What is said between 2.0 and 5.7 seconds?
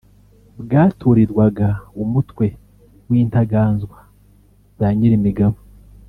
umutwe w’Intaganzwa za Nyirimigabo